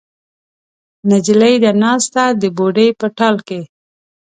[1.09, 3.61] نجلۍ ده ناسته د بوډۍ په ټال کې